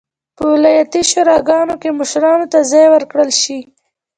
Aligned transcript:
په 0.37 0.43
ولایتي 0.53 1.01
شوراګانو 1.11 1.75
کې 1.81 1.89
مشرانو 1.99 2.45
ته 2.53 2.59
ځای 2.71 2.85
ورکړل 2.89 3.29
شي. 3.41 3.59